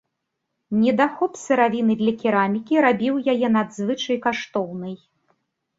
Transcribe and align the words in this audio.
Недахоп 0.83 1.33
сыравіны 1.43 1.93
для 2.01 2.13
керамікі 2.23 2.75
рабіў 2.87 3.23
яе 3.35 3.47
надзвычай 3.59 4.17
каштоўнай. 4.27 4.93